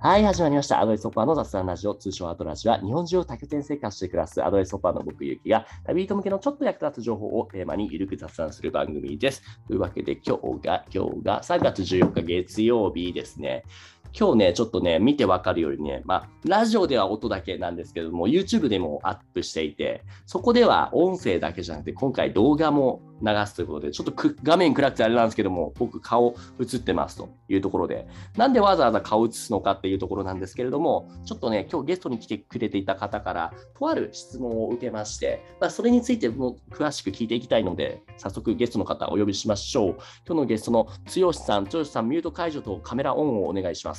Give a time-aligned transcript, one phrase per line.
[0.00, 0.80] はい、始まりました。
[0.80, 9.42] アドレスホッパーの雑談ラジオ、通称アドラジは、日本中を多拠点生活して暮らすアドレスホッパーの僕、ゆきが、旅人向けのちょっと役立つ情報をテーマにゆるく雑談する番組です。
[9.66, 13.64] というわけで、今日が、今日が3月14日月曜日ですね。
[14.12, 24.12] 今日ね、ちょっとね、見てわかるようにね、まあ、ラジオでは音だけなんですけども、YouTube でもアップしていて、そこでは音声だけじゃなくて、今回動画も流すということで、ちょっと
[24.42, 39.94] 画面暗くてあれなんですけども、僕、顔映ってますというところで、なんでわざわざ顔映すのかっていうところなんですけれども、ちょっとね、今日ゲストに来てくれていた方から、とある質問を受けまして、まあ、それについても詳しく聞いていきたいので、早速ゲストの方お呼びしましょう。
[40.26, 43.97] 今日のゲストの剛さん、剛さん、ミュート解除とカメラオンをお願いします。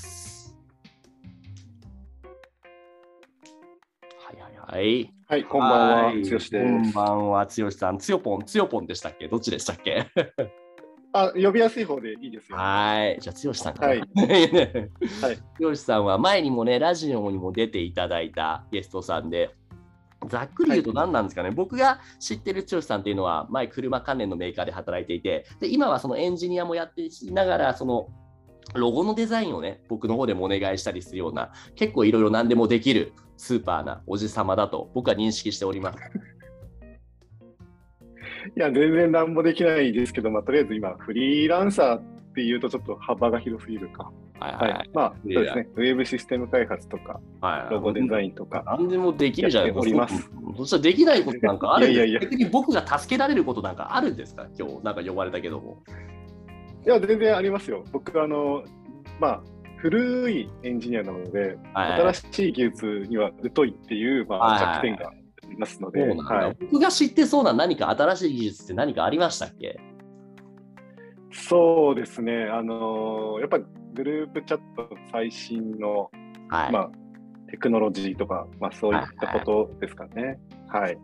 [4.71, 5.11] はい。
[5.27, 6.71] はい、こんばんは、つよしです。
[6.71, 7.97] こんばんは、つよしさん。
[7.97, 9.27] つよぽん、つよぽんでしたっけ？
[9.27, 10.05] どっちでしたっけ
[11.11, 12.57] あ、呼びやすい方でいいですよ。
[12.57, 13.17] はい。
[13.19, 13.89] じゃあ、つよしさんから。
[13.89, 14.03] はい。
[15.57, 19.55] つよしさんは前にもね、ラジオにも出ていただいたゲストさんで、
[20.27, 28.07] ざっくり言うと何なんですかね、はい、僕が知ってる剛さんっていうのは、前、車関連のメーカーで働いていて、で今はそのエンジニアもやっていながら、その
[28.75, 35.99] ロゴのデザインをね、僕の方でもお願いしたりするような、結構いろいろ何でもできるスーパーなおじさまだと僕は認識しております。
[38.55, 42.01] いや、全然何もできないですけど、まあ、とりあえず今、フリーランサーっ
[42.33, 44.11] ていうとちょっと幅が広すぎるか。
[44.39, 45.67] はいはい、はい、まあ、そうですね。
[45.75, 48.63] ウェブシステム開発とか、はい、ロゴデザインとか。
[48.65, 50.07] 何でもできるじゃないですか。
[50.57, 55.83] そしたらできないことなんかあるんですかいやいや逆に僕が助けられることなんかあるんですか今日、なんか呼ばれたけども。
[56.85, 57.83] いや、全然ありますよ。
[57.91, 58.63] 僕、あの、
[59.19, 59.43] まあ、
[59.77, 65.13] 古いエンジニアなので、はい、新しい技術には疎いっていう、まあ、弱点があ
[65.49, 69.79] りますので、はい、僕が知ってそうな何か新しい技術って何かありましたっけ？
[71.31, 76.11] そうですね、あのー、やっぱりグループチャット最新の、
[76.49, 76.89] はい、まあ、
[77.49, 80.23] テクノロジーとか、まあ、そういったことですかね。
[80.23, 80.39] はい。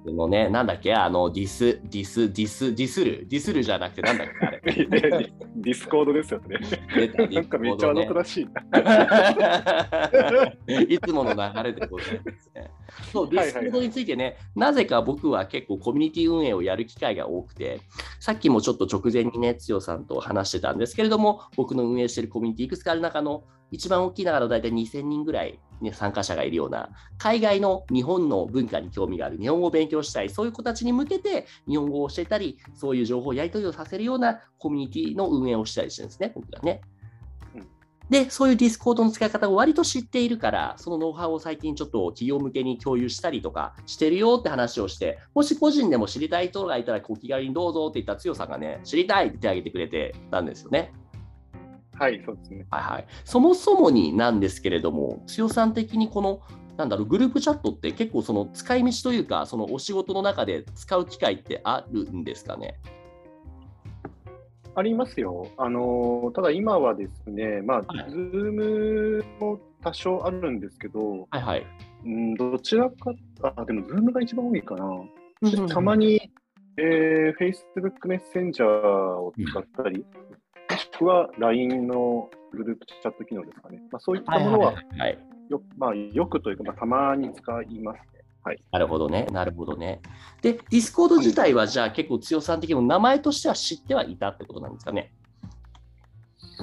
[0.05, 4.61] のね、なんだっけ、あの、ディス、ディス、ディス、ディスル、ディスルじゃなくて、なんだっけ、あれ。
[5.55, 6.59] Discord ですよね。
[7.31, 8.47] なんかめっちゃあのらしい。
[10.93, 12.69] いつもの流れでございますね。
[13.11, 17.79] そう、 Discord についてね、なぜか僕は結構コミュニティ運営をやる機会が多くて、
[18.25, 36.81] さっきもちょっと直前にね、つよさんと話してたんですけれども、僕の運営しているコミュニティいくつかある中の一番大きいながら大体2000人ぐらい、ね、参加者がいるような、海外の日本の文化に興味がある、日本語を勉強したい、そういう子たちに向けて日本語を教えたり、そういう情報をやり取りをさせるようなコミュニティの運営をしたりしてるんですね、僕がね。
[38.09, 50.93] で、そういう Discord の使い方を割と知っているから、そのノウハウを最近ちょっと企業向けに共有したりとかしてるよって話をして、もし個人でも知りたい人がいたら、お気軽にどうぞって言ったつよさんがね、知りたいって手挙げてくれてたんですよね。
[51.93, 52.67] はい、そうですね。
[52.69, 53.07] はいはい。
[53.23, 56.41] そもそもになんですけれども、つよさん的にこの、
[56.77, 62.75] なんだろう、グループチャットって結構その使い道というか、そのお仕事の中で使う機会ってあるんですかね？
[64.75, 65.47] ありますよ。
[65.57, 71.65] あのただ今はですね、まあ、はい、 Zoom も多少あるんですけど、はいはい。
[72.05, 74.87] うん、どちらか、あ、でも Zoom が一番多いかな。
[75.67, 76.31] たまに、
[76.77, 79.99] えー、Facebook メッセンジャーを使ったり、
[80.69, 83.79] もしくは LINE のグループチャット機能ですかね。
[83.91, 84.73] まあ、そういったものは、
[85.49, 88.14] よまあ、よくというか、まあ、たまに使いますね。
[88.45, 90.01] はい、なるほどね、なるほどね。
[90.43, 95.11] で、 Discord 自体は、じゃあ結構つよさん的にも名前としては知ってはいたってことなんですかね？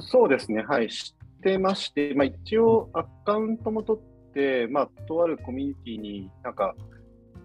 [0.09, 6.73] そうですね、はい、知ってまして、まあ、一応アカウントも取って、まあ、とあるコミュニティになんか、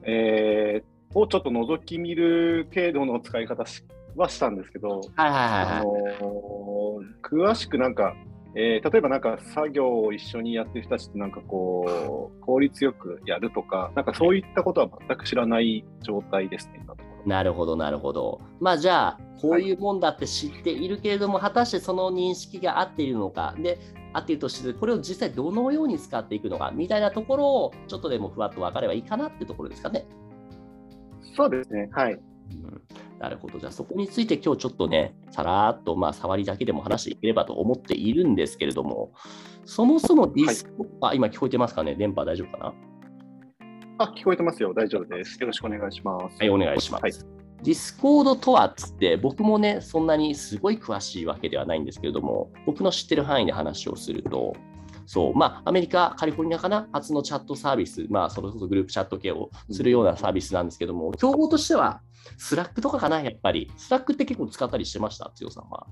[0.04, 3.64] えー、をちょっと覗き見る程度の使い方
[4.14, 5.82] はしたんですけど、はいはいはい、あ
[6.22, 8.14] のー、詳しくなんか、
[8.60, 16.84] えー、例えばなんか作業を一緒にやってる人たちってなんかこう効率よくやるとか、なんかそういったことは全く知らない状態ですね、
[17.24, 18.40] なるほど、なるほど。
[18.58, 23.78] まあじゃあ、こういうもんだって知っているけれども、はい、果たしてその認識が合っているのか、で、
[24.12, 30.04] 合っているとして、これを実際どのように使っていくのかみたいなところを、ちょっとでもふわっと分かればいいかなっていうところですかね。
[31.36, 32.18] そうですね、はい。
[32.50, 32.82] うん
[33.18, 33.58] なるほど。
[33.58, 39.12] じゃあそこについて今日ちょっとね、さらっとまあ触りだけでも話していければと思っているんですけれども、
[39.64, 41.96] そもそもディスコ、はい、あ、今聞こえてますかね？
[41.96, 42.74] 電波大丈夫かな？
[43.98, 44.72] あ、聞こえてますよ。
[44.72, 45.36] 大丈夫です。
[45.40, 46.36] よろしくお願いします。
[46.38, 47.02] はい、お願いします。
[47.02, 47.12] はい、
[47.64, 54.54] Discord とはっつって、僕もね、そんなにすごい詳しいわけではないんですけれども、僕の知ってる範囲で話をすると、
[55.08, 62.02] そう、まあ、アメリカ、カリフォルニアかな、発のチャットサービス、まあ、それこそグループチャット系をするようなサービスなんですけども、競合としては、
[62.36, 63.72] Slack とかかな、やっぱり。
[63.78, 65.86] Slack って結構使ったりしてました、つよさんは。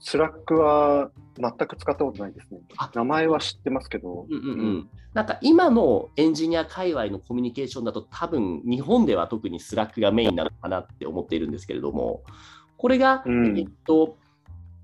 [0.00, 2.60] Slack は全く使ったことないですね。
[2.78, 2.90] あ。
[2.94, 4.26] 名前は知ってますけど。
[4.28, 4.44] うんうん。
[4.44, 4.50] う
[4.80, 12.22] ん、なんか今のエンジニア界隈のコミュニケーションだと多分日本では特に Slack がメインなのかなって思っているんですけれども
[12.76, 13.58] これが、うん。
[13.58, 14.16] えっと、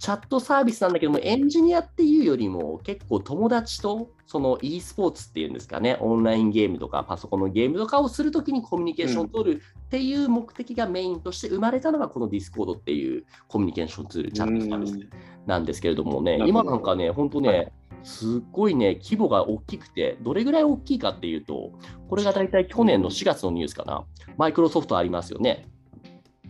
[0.05, 15.09] チャットサービスなんだけどもエンジニアっていうよりも結構友達とその e スポーツっていうんですかねオンラインゲームとかパソコンのゲームとかをするときにコミュニケーションを取るっていう目的がメインとして生まれたのがこの Discord っていうコミュニケーションツールチャットサービス
[15.47, 17.73] なんですけれどもね、今なんかね、本当ね、はい。
[18.03, 21.73] すっごいね、規模が大きくて、どれぐらい大きいかっていうと、
[22.11, 24.05] これが大体去年の4月のニュースかな、
[24.37, 25.67] マイクロソフトありますよね、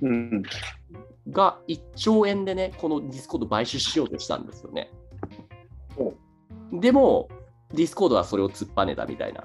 [0.02, 0.42] うん。
[1.30, 4.90] が1兆円でね、この Discord 買収しようとしたんですよね。
[6.72, 7.28] でも、
[7.72, 9.44] Discord はそれを突っぱねたみたいな。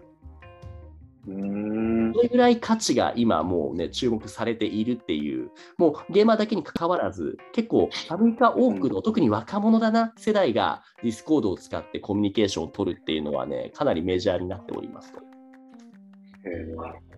[1.28, 2.14] うーん。
[2.14, 15.20] それぐらい価値が今もうね、注目されているっていう、もうゲーマーだけに関わらず、結構アメリカ多くの、特に若者だな世代が Discord を使ってコミュニケーションを取るっていうのはね、かなりメジャーになっておりますと。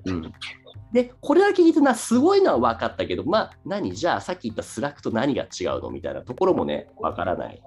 [0.06, 0.33] えーうん、
[0.92, 3.94] で、これだけ聞いてな、すごいのは分かったけど、まあ、何？
[3.94, 7.62] じゃあさっき言った Slack と何が違うのみたいなところもね、分からない。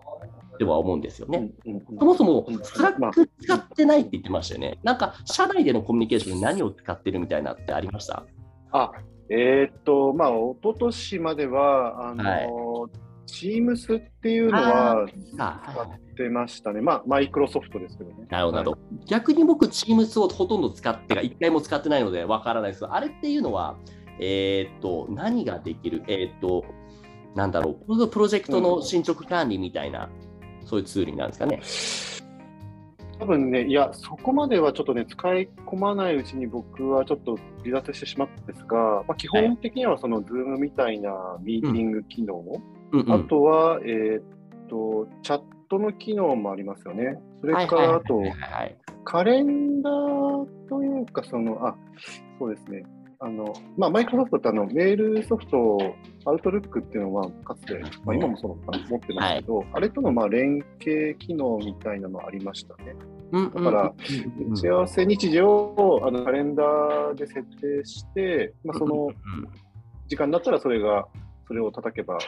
[0.57, 1.51] では思うんですよね。
[1.99, 2.61] そもそもうん。
[2.63, 4.79] Slack 使ってないって言ってましたよね。
[4.85, 8.25] なんか、社内でのコミュニケーションで何を使ってるみたいなってありました？
[8.71, 8.93] あ、
[9.31, 12.49] えーっと、まあ、一昨年までは、あの、はい
[13.27, 16.81] Teams っていうのはあはいはい使ってましたね。
[16.81, 18.27] まあ、マイクロソフトですけどね。
[18.31, 18.83] なるほどなるほど。
[19.07, 23.77] 逆に僕、Teams をほとんど使って、一回も使ってないのでわからないですあれっていうのは、
[24.21, 26.05] えーっと、何ができる？
[26.07, 26.65] えーっと、
[27.35, 30.09] なんだろう、プロジェクトの進捗管理みたいな、
[30.65, 31.61] そういうツールになるんですかね。
[33.19, 44.23] 多分ね、いや、そこまではちょっとね、使い込まないうちに僕はちょっと離脱してしまったんですが、まあ、基本的にはその Zoom みたいなミーティング機能、うんうんあとは、えーっ
[44.69, 47.21] と、チャットの機能もありますよね。
[47.41, 51.77] それから、はいはいはいあとはい、はいカレンダーというか、その、あ、
[52.39, 52.85] そうですね。
[53.21, 55.79] あの、まあ、マイクロソフトってあの、メールソフト、
[56.27, 62.97] アウトルックっていうのは、かつて、まあ、今もそうかな持ってますけど、あれとのまあ連携機能みたいなのありましたね。
[63.33, 63.65] うんうん。
[63.65, 64.53] だからうんうん。
[64.53, 69.15] 打ち合わせ日時をあのカレンダーで設定して、まあ、そのうん。
[70.09, 71.07] 時間になったらそれが、
[71.47, 72.19] それを叩けば、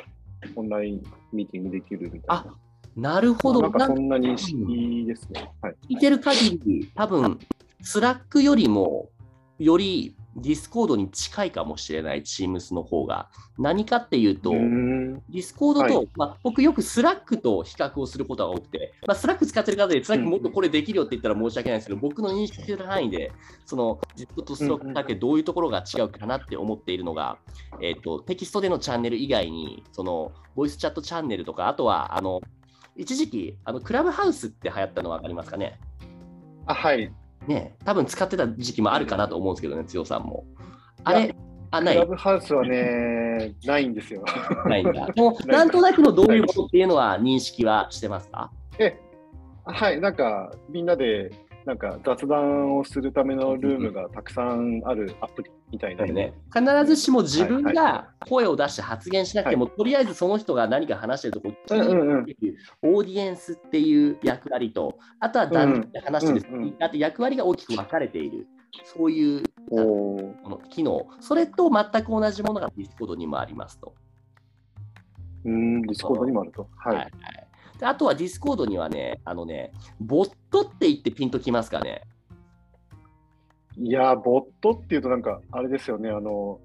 [0.54, 1.02] オンライン
[1.32, 2.54] ミーティングできるみたいな。
[2.96, 3.62] なるほど。
[3.62, 5.50] なんかそんな認識ですね。
[5.60, 5.76] はい。
[5.88, 7.38] 聞いてる限り、多分
[7.82, 9.10] Slack よりも、
[9.58, 13.30] より Discord に近いかもしれない Teams の方が。
[13.58, 23.32] 何かっていうと、 Discord と、はいまあ、僕よく Slack と比較をすることが多くて、まあ、 Slack 使ってる方で、 Slack もっとこれできるよって言ったら申し訳ないんですけど、僕の認識する範囲で、
[23.64, 27.38] そのディスコードとスラックだけどういうところが違うかなって思っているのが、
[27.80, 32.42] えっとテキストでのチャンネル以外に、そのボイスチャットチャンネルとか、あとはあの
[32.94, 35.80] 一時期あのクラブハウスって流行ったの分かりますかね？
[36.66, 37.10] あ、はい。
[37.46, 40.44] ね多分使ってた時期もあるかなと思うんですけどね、つよしさんも。
[41.04, 41.34] あれ
[41.70, 41.94] あ、ない？
[41.94, 44.25] クラブハウスはね、ないんですよ。
[44.66, 45.08] ないんだ。
[45.16, 48.50] もうなんとなくのどういうことっていうのは認識はしてますか？
[48.78, 48.96] え、
[49.64, 51.31] はい、なんかみんなで
[51.66, 62.22] なんか雑談をするためのルームがたくさんあるアプリみたいなだよね、必ずしも自分が声を出して発言しなくても、とりあえずその人が何か話してるところを聞いてうんうんうん。
[62.22, 68.46] っていうオーディエンスっていう役割と、あとは男女で話してるうんうんーカーって役割が大きく分かれている、
[68.85, 73.92] そういうこの機能、それと全く同じものがディスコードにもありますと。
[75.44, 76.68] うーん、ディスコードにもあると。
[76.76, 76.96] はい。
[76.96, 77.45] はいで
[77.83, 82.02] あとはディスコードにはね、あのね、ボットって言ってピンときますかね。
[83.78, 86.61] いやー、ボットっていうとなんか、あれですよね、あの、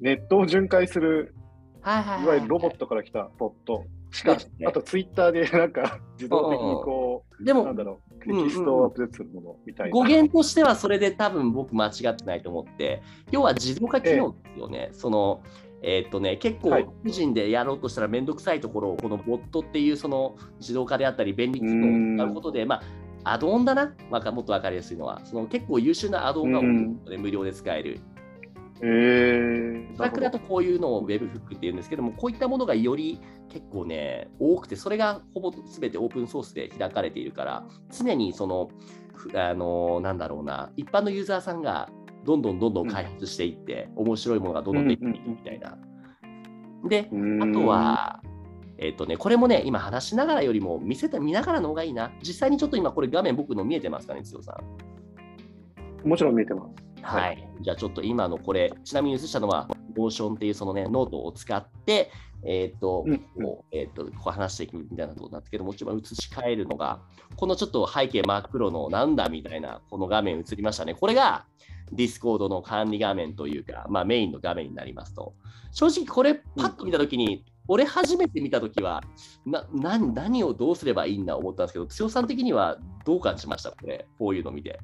[0.00, 1.34] ネットを巡回する、
[1.80, 3.84] はいはいいわゆるロボットから来たボット。
[4.10, 9.92] しかですねあとツイッターで なんか自動的にこでう、なんもだろう、テキストをアップデートするものみたいな。
[9.92, 14.88] 語源としてはそれで多分僕間違ってないと思って、要は自動化機能ですよね。
[14.92, 15.42] その
[15.86, 16.84] えーっとね、結構はい。
[16.84, 22.80] 個人でやろうとしたらめんどくさいところをこのボットっていうその自動化であったり便利機能を使うことで、ま
[23.22, 28.00] あ、アドオンだな、わかもっと分かりやすいのは、その結構優秀なアドオンが多いので無料で使える。
[28.80, 38.70] えー、スラックだとこういうのを Webhook っていうんですけども、こういったものがより結構ね、多くて、それがほぼ全てオープンソースで開かれているから、常にその、
[39.14, 41.88] ふあのなんだろうな、一般のユーザーさんが
[42.24, 45.76] どんどんどんどん開発していって、面白いものがどんどんできていくみたいな。
[46.88, 47.08] で、
[47.40, 48.20] あとは、
[48.78, 52.12] えっ、とね、これもね、今話しながらよりも見せて見ながらの方がいいな。
[52.20, 54.58] 実際にちょっと今これ画面僕の見えてますかね、強さ
[56.04, 56.08] ん。
[56.08, 57.02] もちろん見えてます。
[57.02, 57.62] ははいい。
[57.62, 62.10] じゃあちょっと今のこれ、ちなみに映したのは、モーションっていうそのね、ノートを使って、
[62.44, 63.14] えっ、と、う
[63.72, 67.00] えっ、と、こう話していくみたいなことになったけども、一番映し替えるのが、
[67.36, 70.94] このちょっと背景真っ黒のなんだみたいな、この画面映りましたね。
[70.94, 71.46] これが、
[71.92, 75.34] ディスコードの管理画面というか、まあ、メインの画面になりますと。
[75.72, 79.02] 正直、これ、パッと見たときに、俺初めて見たときは
[79.46, 83.70] な何、何をどうすればいいんだ思ったんですけど、つよしさん的にはどう感じました？
[83.70, 84.78] これ、こういうの見て。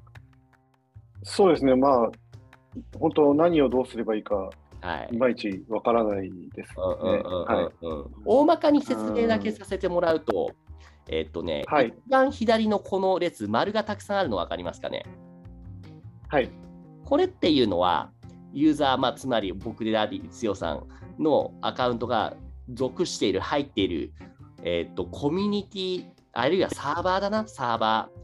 [1.23, 2.11] そうですね、まあ、
[2.99, 4.49] 本当、何をどうすればいいか、
[4.81, 5.09] はい。
[5.11, 6.75] いまいちわからないです
[8.25, 10.53] 大まかに説明だけさせてもらうと、
[11.09, 15.05] えっとね、はい一番左のこの列、丸がたくさんあるの分かりますかね？
[16.29, 16.49] はい。
[17.05, 18.11] これっていうのは、
[18.53, 20.87] ユーザー、まあ、つまり僕であり、強さん
[21.19, 22.37] のアカウントが
[22.73, 24.13] 属している、入っている、
[24.63, 28.21] えっと、コミュニティ、あるいはサーバーだな、サーバー。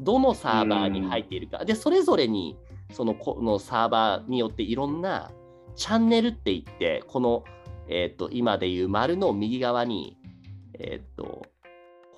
[0.00, 1.64] どのサーバーに入っているか。
[1.64, 2.56] で、それぞれに、
[2.92, 5.30] そのこのサーバーによっていろんな
[5.76, 7.44] チャンネルって言って、この、
[7.88, 10.16] えっと今でいう丸の右側に、
[10.78, 11.46] えっとこ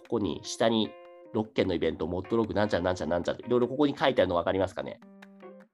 [0.09, 0.91] こに下に
[1.35, 5.01] 6件のイベント、モッドログなんちゃらなんちゃらなんちゃらいろいろここに書いてあるの分かりますかね？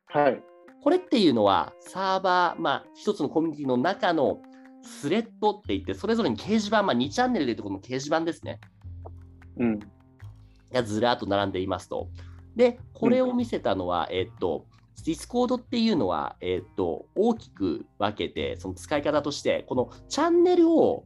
[0.07, 0.43] はい。
[0.83, 4.43] これっていうのは、サーバー、まあ、一つのコミュニティの中の
[4.83, 8.61] スレッドって言って、それぞれに掲示板、まあ、2チャンネルでいうとこの掲示板ですね。
[9.57, 9.79] うん。
[10.71, 12.09] がずらっと並んでいますと。
[12.55, 14.67] で、これを見せたのは、えっと、
[15.05, 21.05] ディスコードっていうのは、えっと、大きく分けて、その使い方として、このチャンネルを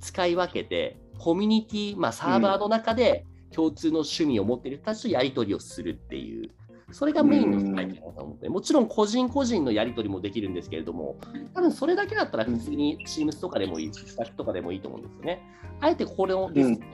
[0.00, 6.50] 使い分けて、コミュニティ、まあ、サーバーの中で共通の趣味を持っている人たちとやり取りをするっていう、
[6.90, 11.16] それがメインの使い方だと思って、もちろん個人個人のやり取りもできるんですけれども、
[11.54, 15.42] 多分それだけだったら普通に Teams とかでもいい、Slack とかでもいいと思うんですよね。
[15.80, 16.50] あえてこれを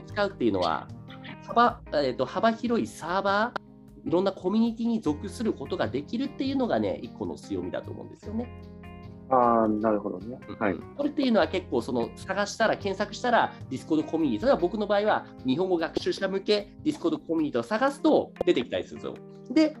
[0.07, 0.87] 使うっていうのは、
[1.47, 3.70] 幅,、えー、と幅広いサーバー、
[4.05, 8.49] いろんなコミュニティに属することができるっていうのがね、一個の強みだと思うんですよね。
[9.29, 10.37] ああ、なるほどね。
[10.59, 10.75] はい。
[10.97, 19.13] これっていうのは結構その探したら、検索したら、ディスコードコミュニティ、例えば僕の場合は日本語学習者向けディスコードコミュニティを探すと出てきたりするんですよ。
[19.51, 19.77] で、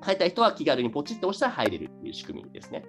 [0.00, 2.84] 入った人は気軽にポチッと押したら入れるっていう仕組みですね。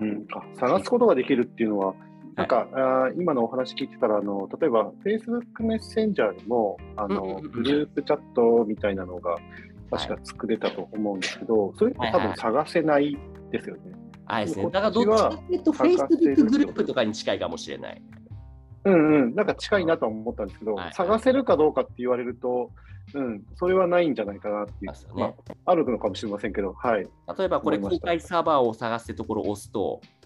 [0.00, 1.94] うん、あ探すことができるっていうのは、
[2.34, 9.36] なんか、あー今のお話聞いてたら、あの例えば Facebook メッセンジャーでもあの、グループチャットみたいなのが
[9.90, 13.18] 確か作れたと思うんですけど、それって多分探せない
[13.50, 13.82] ですよね。
[14.26, 14.62] あれですね。
[14.62, 18.02] こっちはだからどっちかというと、Facebook グループとかに近いかもしれない。
[18.84, 20.92] うんうん、なんか近いなとは思ったんですけど、はい。
[20.94, 22.70] 探せるかどうかって言われると、
[23.14, 25.14] うん、それはないんじゃないかなっていう。
[25.14, 25.34] まね。
[25.66, 27.06] あ、あるのかもしれませんけど、はい。
[27.38, 30.21] 例えばこれ、公開サーバーを探すってところを押すと、うん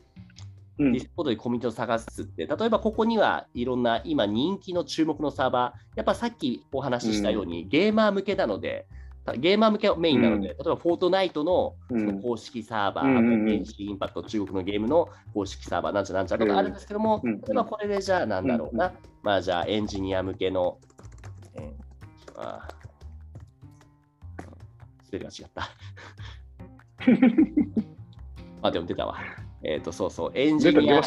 [0.78, 8.87] ディスコードでコミュニティを探すって、例えばここにはいろんな今人気の注目のサーバー、やっぱさっきお話ししたように、ゲーマー向けなので、
[9.38, 10.56] ゲーマー向けメインなので、うん。
[10.56, 12.06] 例えばフォートナイトのそうん。
[12.06, 17.40] の公式サーバー、うんインパクト、中国のゲームの公式サーバー、なんちゃらなんちゃらとかあるんですけども、うん。
[17.40, 18.92] 例えばこれでじゃあなんだろうな、うん。
[19.23, 20.78] まあじゃあエンジニア向けの、
[21.54, 21.73] えー
[22.38, 22.68] あ
[25.04, 25.71] スペルが違った。
[28.62, 29.16] あ、でも出たわ。
[29.63, 31.01] えっ、と、そうそう、エンジニア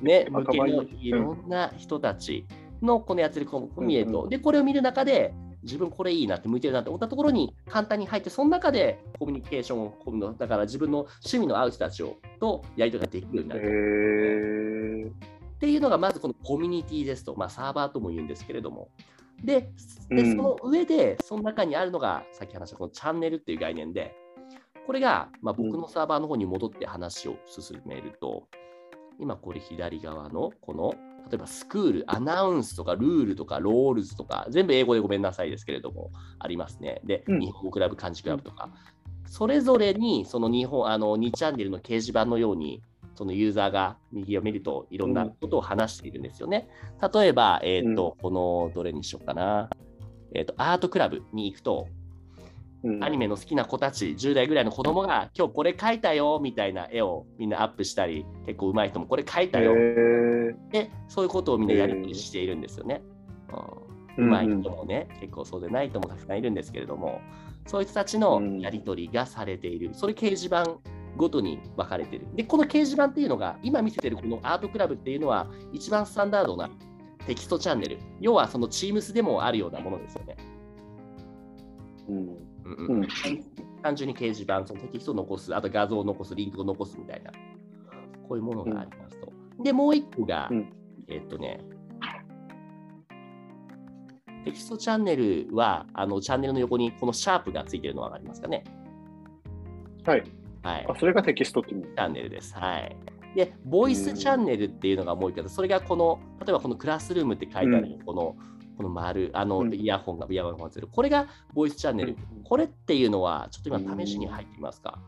[0.00, 0.26] ね。
[0.30, 2.46] 向けの頭いろんな人たち
[2.80, 15.08] のこのやってるコミュニティと、で、これを見る中で、自分これいいなって向いてるなって思ったところに簡単に入って、その中でコミュニケーションをの、だから自分の趣味の合う人たちをとやり取りができるようになへる。
[15.08, 18.88] ーっていうのがまずこのコミュニティですと、まあ、サーバーとも言うんですけれども。
[19.44, 19.70] で、
[20.10, 24.16] でうんその上で、その中にあるのが、さっき話したこのチャンネルっていう概念で、
[24.86, 28.48] これが、まあ、僕のサーバーの方に戻って話を進めると、
[29.18, 30.94] 今これ左側のこの、
[31.30, 37.00] 例えばスクール、アナウンスとかルールとか roles とか、全部英語でごめんなさいですけれども、ありますね。
[37.04, 38.70] で、うん日本語クラブ、漢字クラブとか、
[39.26, 42.82] それぞれにその日本、あの2チャンネルの掲示板のように、
[43.14, 46.68] そのユーザーが右を見るといろんなことを話しているんですよね。
[47.14, 49.70] 例えば、えっ、と、このどれにしようかな。
[50.34, 52.01] えっ、と、アートクラブに行くと、うん
[53.00, 60.70] アニメの好きな子たち、10代ぐらいの子供が、今日これ描いたよみたいな絵をみんなアップしたり、結構上手い人もこれ描いたへよー。
[60.72, 63.02] で、そういうことをみんなやり取りしているんですよね。
[64.18, 67.20] うん、上手い人もね、結構そうでない人もたくさんいるんですけれども、
[67.66, 70.64] そういう人たちのやり取りがされている、それ掲示板
[71.16, 72.26] ごとに分かれている。
[72.34, 76.68] で、この掲示板っていうのが、今見せてるこのアートクラブっていうのは、一番スタンダードな
[77.28, 80.36] テキストチャンネル、要はその Teams でもあるようなものですよね。
[82.08, 83.08] うんうん
[83.82, 87.32] 単純に掲示板、そのテキストを残す、あと画像を残す、リンクを残すみたいな、
[88.28, 89.32] こういうものがありますと。
[89.60, 90.72] で、もう一個が、うん
[91.08, 91.58] えっとね、
[94.44, 98.62] テキストチャンネルは、あのチャンネルの横にこのシャープがついてるの分かりますかね？
[100.04, 100.22] はい。
[100.62, 100.86] はい。
[100.88, 101.82] あ、それがテキストって意味？
[101.82, 102.54] チャンネルです。
[102.54, 102.96] はい。
[103.34, 108.36] で、ボイスチャンネルっていうのがもう一個それがこの、例えばこのクラスルームって書いてある、この、
[108.82, 110.88] この丸、あの、イヤホンが、イヤホンがつる。
[110.90, 112.16] これがボイスチャンネル。
[112.42, 114.98] これっていうのは、ちょっと今試しに入ってみますか？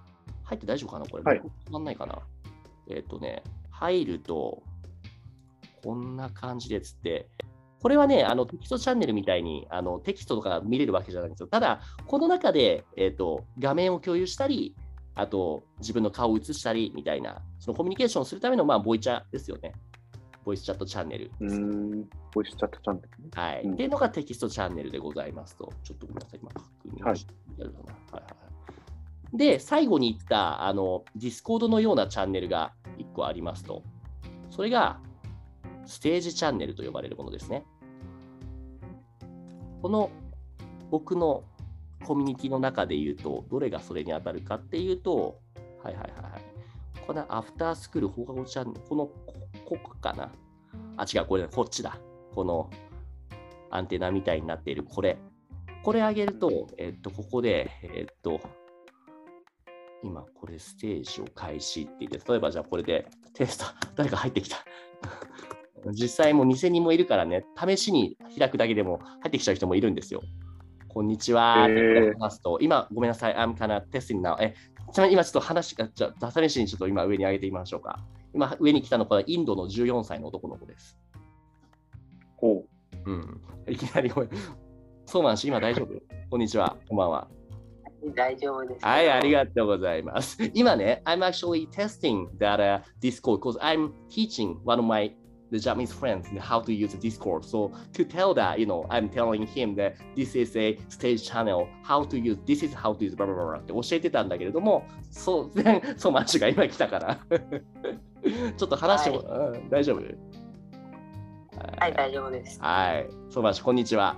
[0.45, 1.07] 入って大丈夫かな？
[1.07, 1.25] これ。
[1.25, 1.41] はい。
[1.41, 2.21] 止まんないかな？
[2.89, 4.63] えっ、ー、とね、入ると、
[5.83, 7.29] こんな感じでつって、
[7.83, 11.49] これはね、あのテキストチャンネルみたいにあのテキストとか見れるわけじゃないんですよ。
[11.49, 14.77] ただ、この中で、えーと、画面を共有したり、
[15.17, 19.75] あと自分の顔を映したりみたいな、そのコミュニケーションをするための、まあ、ボイチャですよね。
[20.45, 21.31] ボイスチャットチャンネル。
[21.41, 25.73] うんボイスチャットチャンネル、ね、はい、うん、っていうのがテキストチャンネルでございますと。
[25.83, 27.93] ちょっとごめんなさい、今確認してやるかな。
[27.93, 28.45] はい、はいはい
[29.35, 33.83] で、最後に言ったあのディスコードのようなチャンネルが1個ありますと。
[34.51, 35.01] それが
[35.87, 37.65] ステージチャンネルと呼ばれるものですね。
[39.83, 40.11] この
[40.91, 41.43] 僕の
[42.07, 45.41] コミュニティの中で言うと、どれがそれに当たるかっていうと、
[45.83, 46.43] はいはいはいはい。
[47.07, 50.31] このアフタースクール放課後チャンネル、この、ここかな。
[50.97, 51.99] あ、違う、これ、こっちだ。
[52.35, 52.71] この
[53.71, 55.19] アンテナみたいになっているこれ。
[55.83, 58.41] これ上げると、えっと、ここで、えっと、
[60.03, 63.65] 今、これステージを開始って言って、例えばじゃあこれでテスト、
[63.97, 64.59] 誰か入ってきた。
[65.93, 70.23] 実際も店にもいるからね、試しに開くだけでも入ってきちゃう人もいるんですよ。
[70.89, 71.65] こんにちは。
[71.65, 74.37] って話すと、今、ごめんなさい、I'm kind of testing now.
[74.41, 74.55] え、
[74.93, 77.99] ちなみに今ちょっと話が、じゃあ、試しにちょっと今上に上げてみましょうか。
[78.35, 80.99] 今、上に来たのはインドの14歳の男の子です。
[82.37, 82.65] ほ
[83.07, 83.11] う。
[83.11, 83.41] うん。
[83.69, 84.31] いきなりごめん。
[85.07, 85.95] そうなんし、今大丈夫
[86.31, 86.77] こんにちは。
[86.89, 87.29] こんばんは。
[88.15, 88.85] 大丈夫です。
[88.85, 90.37] はい、ありがとうございます。
[90.53, 95.15] 今ね、I'm actually testing that、uh, Discord because I'm teaching one of my
[95.53, 97.45] the Japanese friends how to use Discord.
[97.45, 101.69] So to tell that, you know, I'm telling him that this is a stage channel,
[101.85, 105.53] how to use, this is how to use, blah, blah, blah って教えてたんだけれども、そう、
[105.97, 107.19] そう、マッチが今来たから
[108.57, 110.03] ちょっと話も、はい、うん、大丈夫？
[111.79, 112.59] はい、大丈夫です。
[112.61, 114.17] はい、そうまし、こんにちは。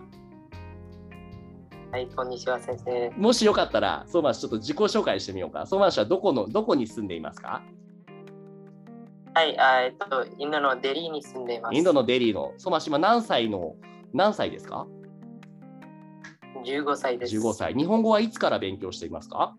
[1.91, 3.11] はい、こんにちは、先生。
[3.17, 5.67] もしよかったら、そうまし、ちょっと自己紹介してみようか。
[5.67, 7.63] そうましはどこの、どこに住んでいますか？
[9.35, 11.75] はい、えっと、インドのデリーに住んでいます。
[11.75, 13.77] インドのデリーの、ソマシマ何歳の、
[14.13, 14.87] 何歳ですか
[16.65, 17.37] ?15 歳です。
[17.37, 17.75] 15歳。
[17.75, 19.55] 日本語はいつから勉強していますか？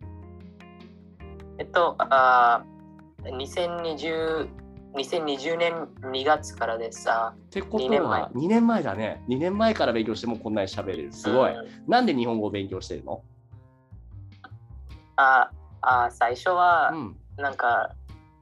[1.60, 2.63] えっと、あ
[3.32, 4.48] 2020、
[4.96, 7.10] 2020年2月からです。
[7.10, 9.24] あってことは2年前だね。
[9.28, 11.13] 2年前から勉強してもこんなに喋れる。
[11.13, 11.68] すごい、うん。
[11.88, 13.22] なんで日本語を勉強してるの？
[15.18, 15.50] あ
[15.82, 17.96] あ最初は、うん、なんか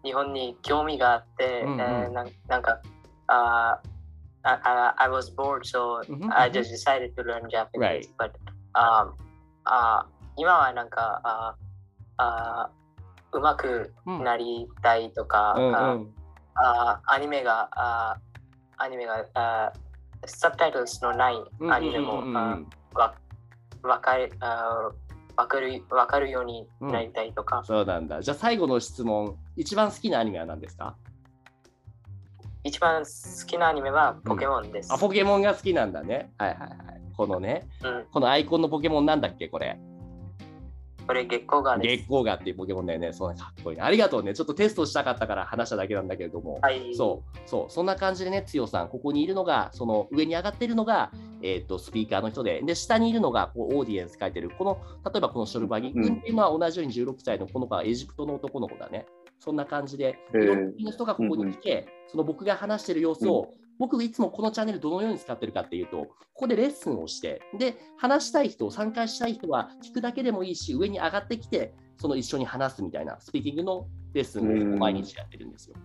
[0.03, 2.81] 日本に興味があって、うんうん、えー、ななんか、
[3.27, 3.77] uh,
[4.43, 7.79] I, I was bored, so I just decided to learn Japanese.
[7.79, 8.09] Right.
[8.17, 8.31] But
[8.75, 9.13] um,
[9.65, 10.05] uh,
[10.37, 11.55] 今はなんか、
[12.19, 12.69] uh, uh,
[13.35, 19.71] うまくなりたいとか、うんうん、uh, アニメが、uh, アニメが、uh,
[20.25, 21.35] サブタイトルのない
[21.69, 23.13] アニメも、うんうんうん、わ
[23.83, 24.91] わかる、uh,
[25.35, 28.21] 分かる分かるようになりたいとか、うん、そうなんだ。
[28.21, 30.95] じゃあ最後の質問、一番好きなアニメは何ですか？
[32.63, 34.89] 一番好きなアニメはポケモンです。
[34.89, 36.31] うん、あ、ポケモンが好きなんだね。
[36.37, 36.69] はいはいはい。
[37.15, 39.77] このね、うん、このアイコンのポケモンなんだっけ、これ。
[41.07, 43.13] これ月光ガ月光ガっていうポケモンだよね。
[43.13, 44.33] そうかっこいい、ありがとうね。
[44.33, 46.59] ちょっとテストしたかったから話しただけなんだけれども。
[46.61, 55.91] はい、そう、そう、そんな感じでね、つよさん、ここにいるのが、その上に上がっているのが、えーと、スピーカーの人で、で、下にいるのがこうオーディエンス書いてる、この、例えばこのショルバギ。
[55.91, 59.05] 君っていうのは同じように16歳のこの子はエジプトの男の子だね。
[59.39, 75.75] そんな感じで、いろんな人がここに来て、その僕が話している様子を、僕いつもこのチャンネルどのように使ってるかっていうと、ここでレッスンをして、で、話したい人、参加したい人は聞くだけでもいいし、上に上がってきて、その一緒に話すみたいなスピーキングのレッスンを毎日やってるんですよ。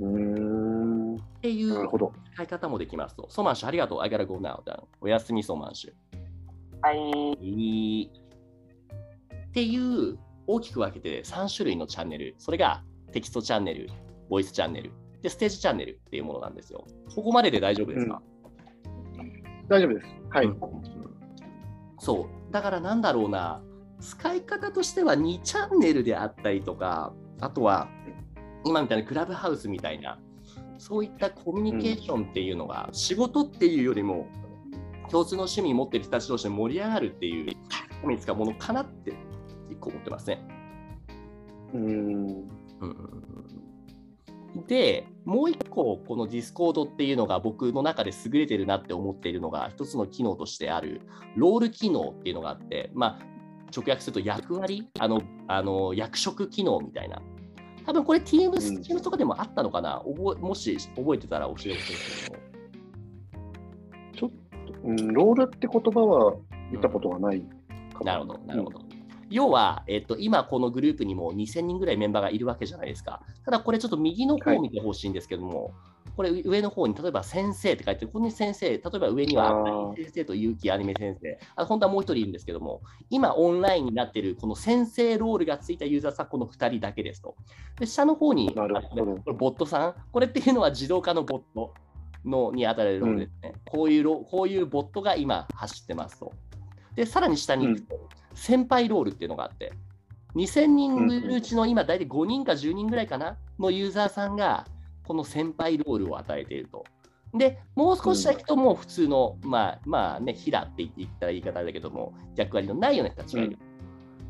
[0.00, 1.88] うんっていう
[2.34, 3.28] 使い方もできますと。
[3.30, 4.00] ソマンシュ、ありがとう。
[4.00, 4.60] I gotta go now.
[5.00, 5.92] おやすみ、ソマンシュ。
[6.82, 8.10] はい。
[9.48, 12.34] っていう大きく分けて3種類のチャンネル。
[12.38, 13.88] それがテキストチャンネル、
[14.28, 14.92] ボイスチャンネル、
[15.22, 16.84] で、ステージチャンネルっていうものなんですよ。
[17.14, 18.22] ここまでで大丈夫ですか、
[19.18, 20.06] うん、大丈夫です。
[20.30, 20.60] はい、うん、
[21.98, 22.52] そう。
[22.52, 23.62] だからなんだろうな、
[24.00, 27.88] 使い方としては2チャンネルであったりとか、あとは
[28.64, 30.18] 今みたいなクラブハウスみたいな、
[30.78, 34.26] そういったコミュニケーションっていうのが、仕事っていうよりも、
[35.10, 37.52] 共通の趣味を持っている人たち同士で盛り上がるっていう、
[38.04, 39.14] 見つかものかなって
[39.70, 40.46] 一個思ってますね。
[41.72, 42.48] うん。
[44.66, 51.02] で、もう一個、このディスコードっていうのが僕の中で優れてるなって思っているのが、一つの機能としてある、
[51.34, 53.36] ロール機能っていうのがあって、まあ、
[53.76, 57.20] 直訳すると役割あのあの役職機能みたいな
[57.84, 60.02] 多分これ Teams、Teams とかでもあったのかな？
[60.06, 62.42] 覚もし覚えてたら教えてほしいんですけど。
[64.14, 64.30] ちょっ
[64.66, 66.36] と、うん、ロールって言葉は
[66.70, 68.85] 見たことがない、うん、なるほど、なるほど。
[69.30, 73.22] 要は、えっと、今このグループにも2000人ぐらいメンバーがいるわけじゃないですか。
[73.44, 75.72] ただこれちょっと右の方を見てほしいんですけども、はい
[76.16, 87.36] これ上の方に例えば先生って書いてここに先生、例えば上には先生と結城アニメ先生、あ本当はもう一人いるんですけども、今オンラインになっているこの先生ロールがついたユーザーさん、この2人だけですと。
[87.78, 91.74] で、下の方に、これボットさん、これっていうのは自動化のボット
[92.24, 94.16] のに当たるロールですね、うん、こういうロ。
[94.20, 96.32] こういうボットが今走ってますと。
[96.94, 99.72] で、さらに下に行くと、先輩ロールっていうのがあって、
[100.36, 104.66] 2000人いるうちの今、大体5人か10人ぐらいかなのユーザーさんが、
[105.04, 106.84] この先輩ロールを与えていると。
[107.34, 113.58] で、もう少し先とも普通の、まあ、まあね、平って言ったら言い方だけども、役割のないような人たちがいる。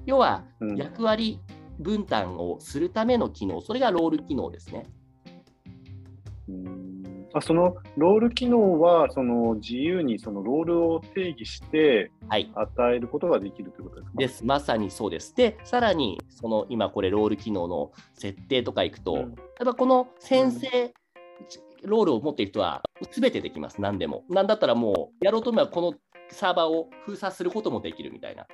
[0.06, 0.44] 要は、
[0.76, 1.40] 役割
[1.80, 4.86] 分担をするための機能、それがロール機能ですね。
[7.38, 15.34] あそのロール機能はその自由にそのロールを定義して与えることができるということですか、はい、ですまさにそうです。
[15.36, 19.30] で、さらにその今これロール機能の設定とかいくと、うん、やっ
[19.64, 20.90] ぱこの先生、うん、
[21.90, 24.24] ロールを持っている人は全てできます、何でも。
[24.30, 25.94] なんだったらもうやろうと思えばこの
[26.30, 28.46] サーバーを封鎖することもできるみたいな。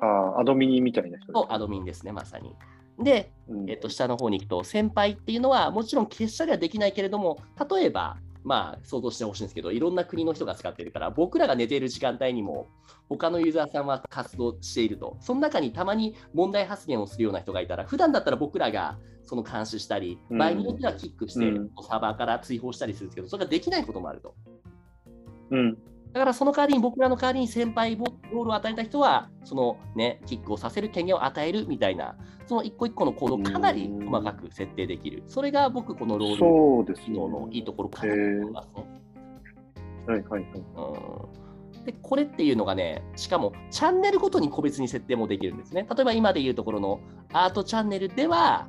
[0.00, 2.54] ああ、アドミニみたいな人、ね、アドミンですね、まさに。
[2.98, 3.32] で、
[3.68, 7.38] えっと、下の方に行くと、先輩っていうのは、もちろん決したりはできないけれども、
[7.70, 12.68] 例えば、まあ、想像してほしいんですけど、いろんな国の人が使ってるから、僕らが寝ている時間帯にも、
[13.08, 21.52] 他のユーザーさんは活動していると、その中にたまに問題発言をするような人がいたら、普段だったら僕らがその監視したり、場合によってはキックして、
[21.86, 24.34] サーバーから追放したりするんですけど、それができないこともあると。
[25.50, 25.78] うん、
[26.12, 32.16] だからその代わりに僕らの代わりに先輩ボールを与えた人は、そのね、キックをさせる権限を与えるみたいな、
[32.46, 35.22] その一個一個のコードをかなり細かく設定できる。
[35.26, 38.84] それが僕、このロール機能のいいところかなと思いますね。
[40.06, 40.42] はいはいはい。
[40.42, 41.48] うん
[41.84, 45.86] でこれっていうのがね、しかもチャンネルごとに個別に設定もできるんですね。
[45.88, 47.00] 例えば今でいうところの
[47.32, 48.68] アートチャンネルでは、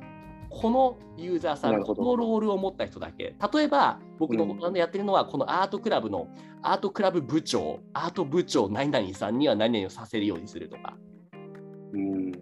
[0.50, 3.36] このユーザーさん、このロールを持った人だけ。
[3.52, 6.28] 例えば、僕のことでやってるのは、このアートクラブの
[6.62, 10.96] アートクラブ部長、アート部長何々さんには何々をさせるようにするとか。
[11.92, 12.32] うん、うん、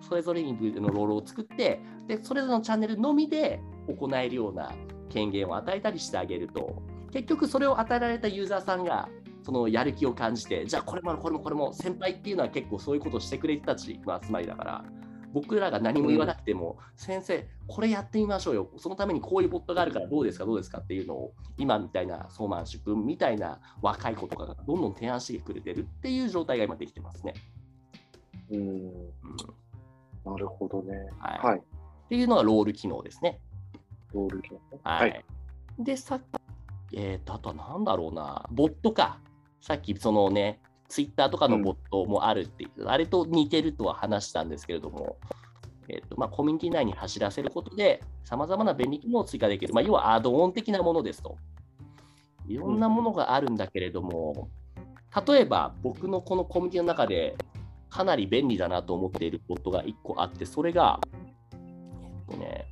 [0.00, 4.72] それぞれにのロールを作ってで、それぞれのチャンネルのみで行えるような
[5.08, 6.82] 権限を与えたりしてあげると、
[7.12, 9.08] 結局それを与えられたユーザーさんが、
[9.42, 14.84] そのやる気を感じて、じゃあこれもこれもこれも先輩っていうのは結構そういうことをしてくれる人たちの集まりだから、
[15.32, 20.78] 僕らが何も言わなくても、先生、これやってみましょうよ、そのためにこういうボットがあるからどうですか、どうですか？
[20.78, 27.34] っていうのを、今みたいなソーマンシュ君みたいな若い子とかがどんどん提案してくれてるっていう状態が今できてますね。
[28.50, 28.92] うん、うん、
[30.24, 31.08] なるほどね。
[31.18, 31.58] はい、はい。
[31.58, 31.62] っ
[32.08, 33.40] ていうのがロール機能ですね。
[34.12, 34.60] ロール機能。
[34.82, 35.10] はい。
[35.10, 35.24] はい、
[35.78, 36.24] で、さっき、
[36.98, 39.20] えー、と、あとは何だろうな、ボットか。
[39.60, 40.60] さっきそのね、
[40.90, 45.16] ツイッターとかのボットもあるっていう、うん、あれと似てるとは話したんですけれども、
[45.88, 51.36] えーとまあ、コミュニティ内に走らせることで、さまざまな便利機能を追加できる、まあ、要はアドオン的なものですと。
[52.48, 54.48] いろんなものがあるんだけれども、
[55.26, 57.36] 例えば僕のこのコミュニティの中で
[57.88, 61.00] かなり便利だなと思っているボットが1個あって、それが、
[61.52, 62.66] えっとね、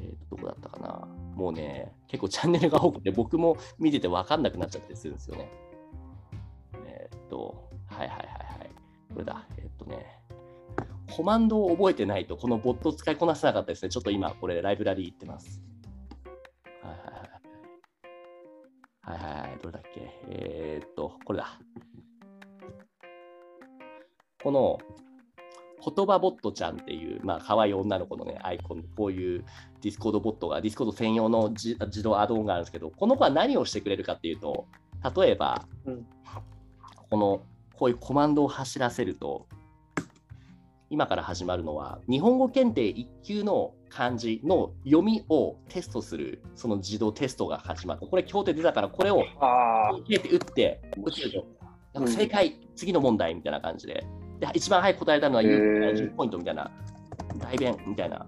[0.00, 1.08] えっと、どこだったかな。
[1.34, 5.50] もうね、結構チャンネルが多くて、僕も見てて分かんなくなっちゃったりするんですよね。
[7.28, 8.70] と、はいはいはいはい。
[9.12, 9.46] これだ。
[9.58, 10.06] えっとね、
[11.10, 13.88] コマンドを覚えてないと、このボットを使いこなせなかったですね。
[13.88, 15.62] ちょっと今、これ、ライブラリー行ってます。
[16.82, 16.98] はいは
[19.16, 19.28] いはい。
[19.28, 19.58] はいはいはい。
[19.62, 20.00] どれだっけ？
[20.28, 21.58] えー、っと、これだ。
[24.42, 24.78] この、
[25.96, 29.44] 言葉ボットちゃんっていう、まあ、可愛い女の子のね、アイコン、こういう
[29.82, 34.66] ディスコードボットが、ディスコード専用の自動アドオンがあるんですけど、この子は何をしてくれるかっていうと、
[35.16, 36.06] 例えば、うん、
[37.10, 37.42] この
[37.78, 39.46] こういうコマンドを走らせると、
[40.88, 48.06] 今から始まるのは、日本語検定1級の漢字の読みをテストする、その自動テストが始まる。
[48.06, 50.80] これ、協定出たから、これを打って、打って、
[51.24, 51.32] る
[51.92, 54.06] と、正解、うん、次の問題みたいな感じで、
[54.38, 56.70] で一番早く答えたのは10ポイントみたいな、
[57.38, 58.26] 代弁みたいな。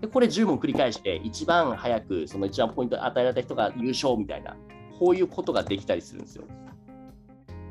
[0.00, 4.56] で、これ10問繰り返して、一番早くその一番ポイント与えられた人が優勝みたいな、
[4.98, 6.44] こういうことができたりするんですよ。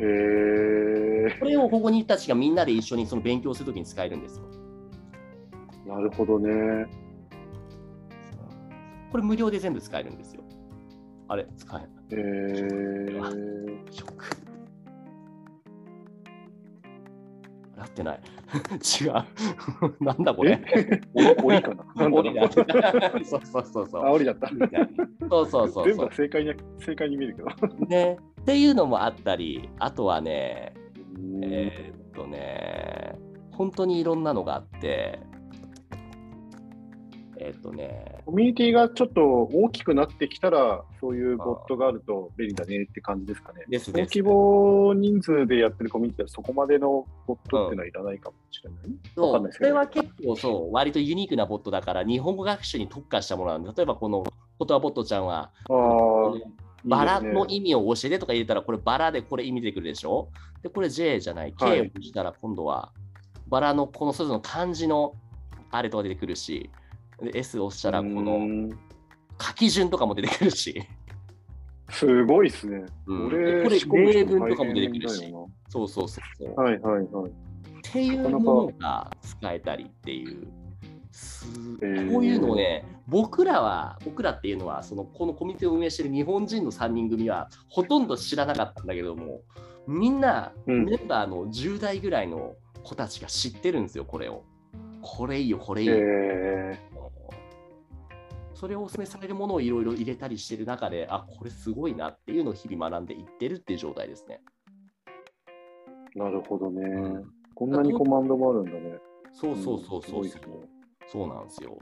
[0.01, 4.45] へこれを保護人たちがみんなで一緒にその勉強するときに使えるんですよ。
[5.85, 6.87] なるほどね。
[9.11, 10.43] これ無料で全部使えるんですよ。
[11.27, 11.89] あれ、使えない。
[12.11, 14.40] えー、ショック。
[17.81, 18.19] あやってない。
[19.01, 19.13] 違う。
[20.03, 20.61] なんだこれ。
[21.43, 22.05] 檻か な。
[22.05, 22.49] 檻だ。
[22.51, 22.65] そう
[23.43, 24.05] そうそうそう。
[24.05, 24.49] あ、檻だった。
[25.29, 27.85] そうそうそう全部正解に正解に見るけど。
[27.87, 28.17] ね。
[28.41, 30.73] っていうのもあったり、あとはね、
[31.43, 33.15] えー、っとね、
[33.51, 35.19] 本当にいろんなのがあって、
[37.37, 38.21] えっ、とね。
[38.25, 43.63] コミュニティがちょっと大きくなってきたら、そういうボットがあると便利だねって感じですかね。
[43.67, 44.03] ですね。
[44.03, 48.79] 規模人数でやってるコミュニティはそこまでのボットっていうのはいらないかもしれない？
[48.85, 54.23] うん、そう、それは結構そう、割とユニークなボットだから、日本語学習に特化したものなんで、例えばこの
[54.59, 55.51] 言葉ボットちゃんは、
[56.83, 60.29] バラの意味を教えてとか入れたら、これバラでこれ意味でくるでしょ？
[60.61, 62.91] で、これ J じゃない、K をしたら今度は、
[63.47, 65.13] バラのこのそれぞれの漢字の
[65.71, 66.69] あれとか出てくるし、
[67.21, 68.69] で S を押したらこの
[69.39, 70.81] 書き順とかも出てくるし。
[71.89, 72.85] すごいっすね。
[73.05, 75.33] うん、これ例文とかも出てくるし。
[75.67, 76.55] そうそうそうそう。
[76.55, 77.29] はいはいはい。
[77.29, 77.33] っ
[77.91, 80.47] ていうものが使えたりっていう。
[82.11, 89.41] こういうのをね、僕らは、僕らっていうのは、そのこのコミュニティを運営している日本人の3人組はほとんど知らなかったんだけども、
[89.87, 94.43] みんなメンバーの10代ぐらいの子たちが知ってるんですよ、これを。
[95.01, 95.95] これいいよ、これいいよ。
[98.61, 104.39] それをお勧めされるものをいろいろ入れたりしてる中で、あ、これすごいなっていうのを日々学んでいってるっていう状態ですね。
[106.13, 106.83] なるほどね。
[106.83, 108.99] うん、こんなにコマンドもあるんだね。
[109.33, 110.51] そうそうそうそうそう。
[110.51, 110.67] うん、
[111.07, 111.79] そうなんですよ。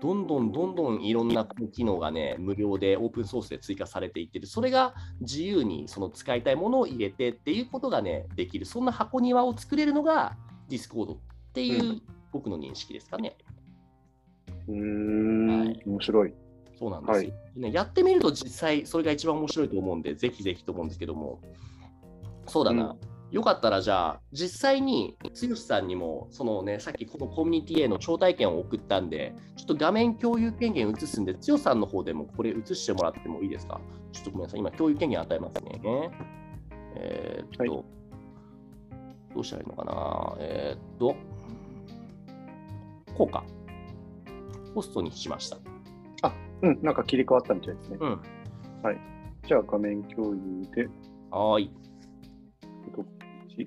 [0.00, 4.46] どんどんどんどんいろんな機能がね、無料でオープンソースで追加されていってる。
[4.46, 8.64] それが自由にその使いたいものを入れてっていうことがね、できる。
[8.64, 10.34] そんな箱庭を作れるのが
[10.70, 11.18] Discord っ
[11.52, 12.00] ていう
[12.32, 13.36] 僕の認識ですかね。
[14.68, 16.34] うん、はい、面白い。
[16.78, 17.72] そうなんです、はい、ね。
[17.72, 21.40] やってみると実際それが一番面白いと思うんで、ぜひぜひと思うんですけども、
[22.46, 22.96] そうだな。
[23.00, 23.16] うん。
[23.32, 25.16] よかったらじゃあ実際に
[25.48, 33.80] 剛さんにもそのねさっきこのコミュニティへの招待券を送ったんでちょっと画面共有権限移すんで剛さんの方でもこれ移してもらってもいいですか？
[34.12, 34.60] ちょっとごめんなさい。
[34.60, 35.80] 今共有権限与えますね。
[36.94, 37.84] えー、っと、はい、
[39.34, 40.36] どうしたらいいのかな？
[40.38, 41.16] えー、っと
[43.12, 43.44] こうか
[44.76, 45.56] ポストにしました。
[46.20, 47.96] あ、うん、なんか切り替わったみたいですね。
[47.98, 48.20] うん。
[48.82, 48.98] はい。
[49.48, 50.86] じゃあ画面共有で。
[51.30, 51.70] はい。
[53.54, 53.66] あり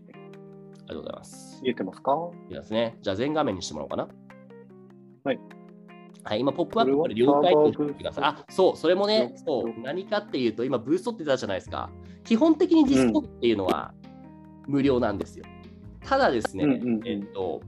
[0.88, 1.60] がとうございます。
[1.63, 2.12] 見えてますか？
[2.50, 2.95] いいですね。
[3.02, 4.08] じゃあ全画面にしてもらおうかな。
[5.24, 5.39] はい。
[6.24, 8.24] はい、今、ポップアップこれ了解って言ってください。
[8.26, 11.89] あ、そう、それもね、そう、何かっていうと、今、ブーストって言ったじゃないですか。
[12.24, 13.95] 基本的にディスコっていうのは
[14.67, 15.45] 無料なんですよ。
[15.48, 17.62] うん、ただですね、うんうんうん、えっと、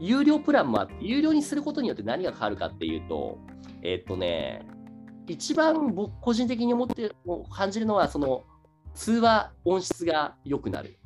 [0.00, 3.38] 有料プランもあって、有料にすることによって何が変わるかっていうと、
[3.82, 4.66] えっ、とね、
[5.26, 7.12] 一番僕個人的に思って
[7.50, 8.44] 感じるのは、その
[8.94, 10.98] 通話音質が良くなる。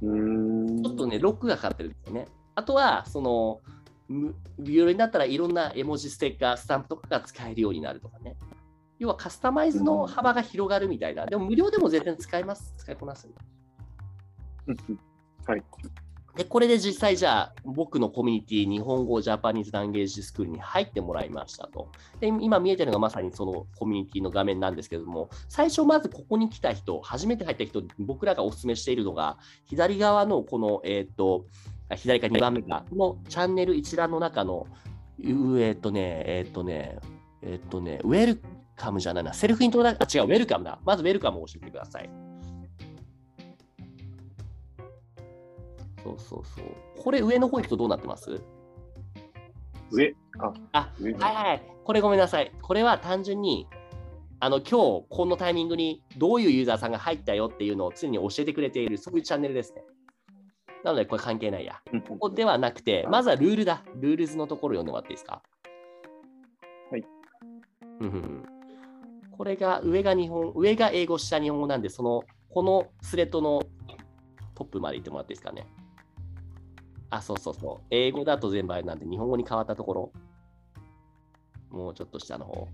[0.00, 2.26] ちょっとね、ロックがかかってるんですよね。
[2.54, 3.60] あとは、その、
[4.08, 8.36] 有料になったらいろんな絵文字ステッカー、スタンプとかが使えるようになるとかね。
[8.98, 11.26] 要はカスタマイズの幅が広がるみたいな。
[11.26, 12.74] でも無料でも全然使えます。
[12.76, 13.28] 使いこなす。
[15.46, 15.62] はい。
[16.36, 21.92] で、これで実際じゃあ、僕のコミュニティ、日本語ジャパニーズランゲージスクールに入ってもらいましたと。
[22.18, 31.46] で、今見えてるのがまさにそのコミュニティの画面なんですけれども、最初まずここに来た人、初めて入った人、僕らがお勧めしているのが、左側のこの、えっ、ー、と、
[31.94, 34.66] 左か2番目か、このチャンネル一覧の中の、
[35.22, 36.98] えっ、とね、えっ、とね、
[37.42, 38.42] えっ、とね、ウェル
[38.74, 40.80] カムじゃないな、セルフイントロダクション、あ、違う、ウェルカムだ。
[40.84, 42.23] まずウェルカムを教えてください。
[46.04, 46.64] そうそうそう。
[47.02, 48.40] これ上の方行くとどうなってます？
[49.90, 51.62] 上ああ、はいはい。
[51.82, 52.52] これごめんなさい。
[52.62, 53.66] これは単純に、
[54.40, 59.82] あの今日このタイミングにどういうユーザーさんが入ったよっていうのを常に教えてくれている、そういうチャンネルですね。
[60.84, 61.80] なのでこれ関係ないや。
[62.08, 63.82] ここではなくて、まずはルールだ。
[63.96, 65.42] rules のところ読んでもらっていいですか？
[66.90, 67.04] はい。
[69.30, 73.62] これが上が日本、上が英語、下日本語なんで、その、このスレッドの
[74.54, 75.66] トップまで行ってもらっていいですかね？
[77.10, 77.86] あ、そうそうそう。
[77.90, 80.12] 英語だと全部あれなんで、日本語に変わったところ。
[81.70, 82.68] もうちょっと下の方。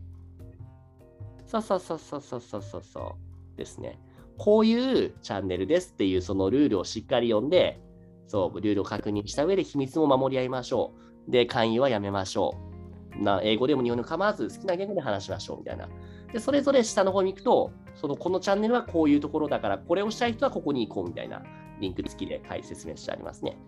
[1.47, 3.17] そうそうそうそうそうそうそうそ
[3.55, 3.99] うですね。
[4.39, 7.81] こういうチャンネルですっていうそのルールをしっかり読んで、
[8.27, 10.93] そう、ルールを確認した上で秘密も守り合いましょ
[11.29, 11.31] う。
[11.31, 12.55] で、勧誘はやめましょ
[13.19, 13.23] う。
[13.23, 15.89] な英語でも日本語でも構わず好きな言語で話しましょうみたいな。
[16.33, 21.43] で、それぞれ下の方に行くと、そのこのチャンネルはこういうところだから、これをしたい人はここに行こうみたいな
[21.81, 23.59] リンク付きで説明してありますね。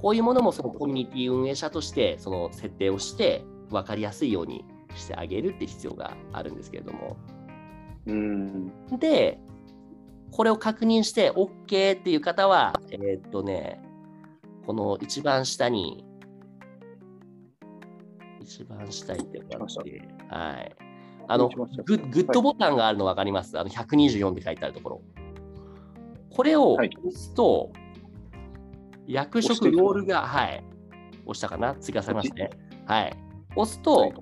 [0.00, 7.16] こういうものもそのコミュニティ運営者としてその設定をして分かりやすいようにしてあげるって必要があるんですけれども。
[8.06, 9.38] うんで、
[10.32, 13.80] これを確認して OK っていう方は、えー、っとね、
[14.66, 16.04] この一番下に、
[18.40, 20.76] 一番下にってもらって、はい。
[21.28, 25.02] あのグ、グッドボタンがあるの分かります、あの124って書いてあるところ。
[26.30, 27.81] これを押すと、はい、
[29.06, 30.64] 役職ロールが、はい、
[31.26, 31.74] 押したかな？
[31.76, 32.50] 追加されますね。
[32.86, 33.16] はい。
[33.56, 34.14] 押すと、はい、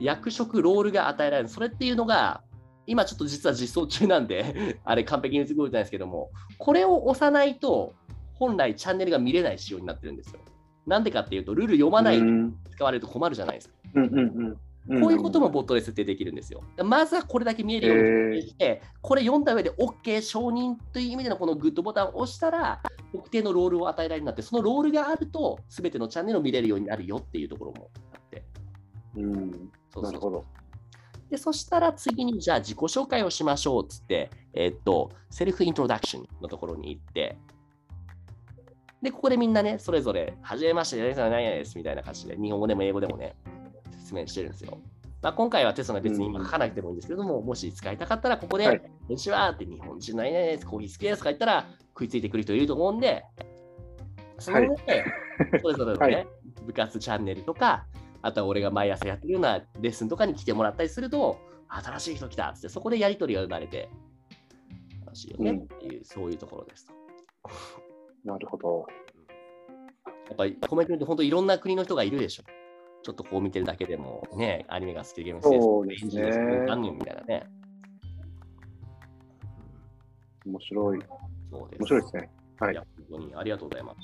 [0.00, 1.48] 役職ロールが与えられる。
[1.48, 2.42] それっていうのが、
[2.86, 7.94] 今ちょっと実は実装中なんで あれ完璧に動いてないですけども、これを押さないと、
[8.34, 10.40] 本来チャンネルが見れない仕様になってるんですよ。
[10.86, 12.26] なんでかっていうと、ルール読まないで
[12.70, 13.74] 使われると困るじゃないですか。
[13.94, 14.56] うんうんうん
[14.88, 16.62] こういうこともボットで設定できるんですよ。
[16.84, 22.80] まずはこれだけ見えるようにして、これ読んだ上で OK、承認という意味でのこのグッドボタンを押したら、
[23.12, 28.44] 特定のロールを与えられるようになって、そのロールがあると、すべてのチャンネルを見れるようになるよっていうところもあって。
[29.16, 29.50] うん、
[30.02, 30.44] なるほど。
[31.30, 37.36] で、そしたら次に、じゃあ自己紹介をしましょうっつって、えー、っと、セルフイントロダクションのところに行って、
[39.02, 43.36] で、ここでみんなね、それぞれ、はじめまして、ですみたいな感じで、日本語でも英語でもね、
[44.06, 44.78] 説明してるんですよ。
[45.20, 53.24] まあ、今回はテストが別に今書かなくてもいいんですけども、うん、もし使いたかったら、ここで、はい、こんにちはって日本人の何々です、コーヒー好きですとか言ったら、食いついてくる人いると思うんで、
[54.38, 55.04] その上で、
[55.60, 56.28] それぞれのね、はい、
[56.66, 57.86] 部活チャンネルとか、
[58.22, 61.38] あとは俺が毎朝やってるようなレッスンとかに来てもらったりすると、
[61.68, 63.88] 新しい人来たっつって、そこでやり取りが生まれて、
[65.04, 66.92] 楽しいよねっていう、うん、そういうところですと。
[68.24, 68.86] なるほど。
[70.28, 72.44] やっぱりコメントに本当いろんな国の人がいるでしょ。
[73.06, 76.06] ちょっとこう見てるだけでもね、アニメが好きでゲーム好きそうです
[76.40, 76.64] ね。
[76.66, 77.46] 何人みたいなね。
[80.44, 80.98] 面白い。
[81.52, 81.78] そうです。
[81.78, 82.30] 面白いですね。
[82.58, 82.74] はい。
[82.74, 83.98] い本当にありがとうございます。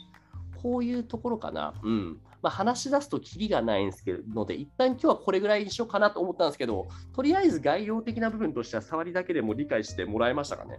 [0.62, 1.74] こういうところかな。
[1.82, 2.20] うん。
[2.42, 10.78] まあ、話し出すときりがないんですけどので、一旦今日はこれぐらいにしようかなと思ったんですけど、とりあえず概要的な部分としては、触りだけでも理解してもらえましたかね？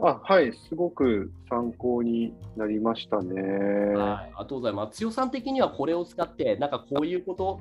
[0.00, 3.42] あはい、すごく参考になりましたね。
[3.42, 4.98] はい、ありがとうございます。
[4.98, 7.60] 強さん的にはこれを使って、なんかこういうこと、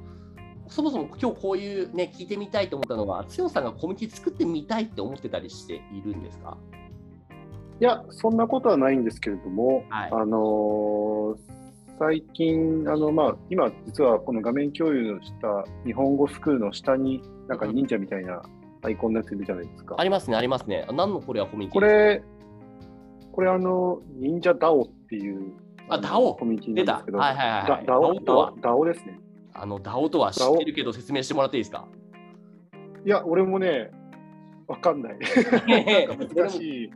[0.68, 6.58] そもそも今日こういうね、聞いてみたいと思ったのは、強さんがコミュニティ作ってみたいって思ってたりしているんですか？
[7.80, 11.38] いや、そんなことはないんですけれども、はい、あのー、
[11.98, 18.44] 最近、あのまあ、今、実はこの画面共有の下、日本語スクールの下に、なんか忍者みたいな
[18.84, 19.96] アイコンのやついるじゃないですか。
[19.98, 20.86] ありますね、ありますね。
[20.94, 22.24] 何のこれはコミュニティこれ、
[23.32, 25.54] これあの、忍者ダオっていう、
[25.90, 26.36] あ、ダオ？
[26.36, 28.16] コミュニティなんですけど、はいはいはい、ダオ？
[28.20, 28.54] とは？
[28.62, 29.20] ダオですね。
[29.54, 31.88] あの、ダオとは知ってるけど説明してもらっていいですか？
[33.06, 33.90] いや、俺もね、
[34.68, 35.18] わかんない。
[36.36, 36.92] 難しい。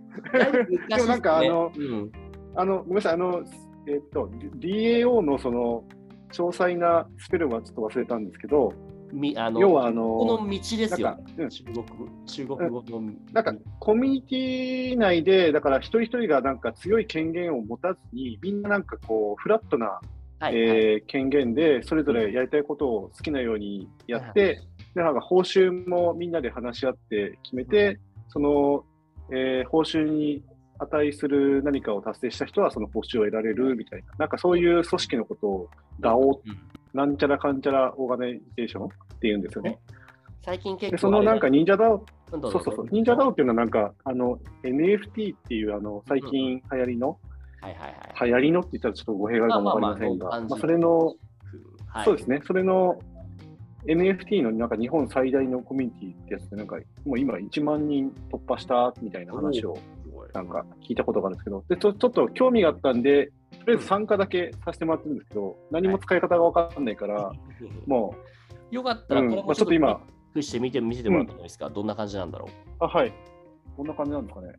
[0.89, 2.11] でもなんかあの、うん、
[2.55, 3.43] あの、ごめんなさい、あの、
[3.87, 5.83] えっと、DAO のその、
[6.33, 8.73] 詳細なスペルはちょっと忘れたんですけど、
[9.13, 11.85] みあの要はあのこの道ですよ、ね、中国
[12.25, 19.99] 中国語の、なんかコミュニティ内で、だから一人一人がなんか強い権限を持たずに、みんななんかこう、フラットな、
[20.39, 24.59] はい、えー、権限で、それぞれやりたいことを好きなようにやって、はい、
[24.95, 28.83] でなんか報酬もみんなで話し合って決めて、その、
[29.31, 30.43] えー、報酬に
[30.79, 35.69] 値する何かを達成した人はその報酬を得られるみたいな、なんかそういう組織のことを
[35.99, 36.39] DAO
[36.93, 39.79] なんちゃらかんちゃらオーガナイゼーションっていうんですよね。
[40.43, 47.19] 最近結構そのなんか忍者ダオ、そうそうそう、忍者ダオっていうのはなんかあの NFT っていうあの最近流行りの、
[47.61, 51.15] はいはいはい、流行りのって言ったらちょっと語弊があるかもわかりませんが、まあそれの、
[51.87, 52.99] はい、そうですね、それの
[53.85, 59.77] NFT のなんか日本最大のコミュニティってやつで、なんかもう今1万人突破したみたいな話を
[60.33, 67.31] なんか聞いたことがあるんですけど、でちょちょっと興味があったんで、とりあえず参加だけさせてもらってるんですけど、何も使い方が分かんないから、
[67.85, 68.15] も
[68.71, 68.75] う。
[68.75, 70.01] よかったら、これもちょっと今、
[70.39, 72.49] して見て見せてもらってもいいですか、うん、どんな感じなんだろう？
[72.79, 73.13] あ、はい。
[73.75, 74.53] こんな感じなんですかね。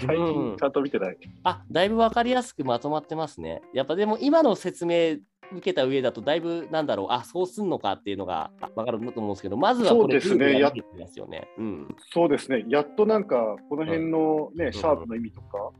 [0.00, 1.14] 最近ちゃんと見てない。
[1.14, 3.62] うん、あ、だいぶ分かりやすくまとまってますね。
[3.72, 5.16] やっぱでも今の説明
[5.52, 10.72] 受けた上だとだいぶなんだろう、あそうすんのかっていうのが分かると思うんですけど、まずはこれですね、や
[11.08, 11.94] すよね、うん。
[12.12, 15.70] そうですね、やっとなんかこの辺のね、うん、シャープの意味とか、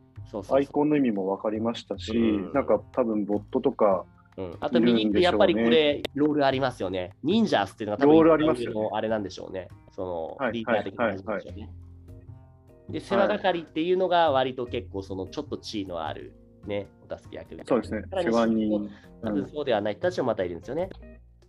[0.50, 4.04] アイコンの意味も分かりましたし、うん、なんか多分ボットとか、
[4.36, 7.12] うん、あと右ってやっぱりこれ、ロールありますよね。
[7.22, 9.68] 忍者っていうのが多分ロールありますよ、ね、あれなんでしょうね。
[9.90, 11.70] その、リーダー的な感じでしょうね。
[12.88, 16.32] で、世話係っていうのが割と結構そのちょっと地位のある
[16.66, 18.02] ね、お助け役そうですね。
[18.12, 18.90] 世話人。
[19.22, 20.88] 多分そうではない人たちもまたいるんですよね。